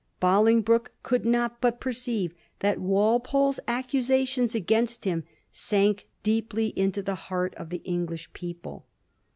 [0.19, 7.53] Bolingbroke could not but perceive that Walpole's accusations against him sank deeply into the heart
[7.53, 8.87] of the English people.